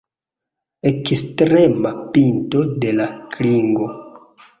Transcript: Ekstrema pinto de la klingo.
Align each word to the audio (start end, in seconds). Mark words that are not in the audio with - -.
Ekstrema 0.91 1.91
pinto 2.15 2.63
de 2.87 2.95
la 3.01 3.07
klingo. 3.37 3.91